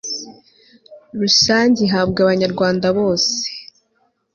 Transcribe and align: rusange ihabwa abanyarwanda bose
rusange 1.19 1.77
ihabwa 1.87 2.19
abanyarwanda 2.25 2.87
bose 2.97 3.35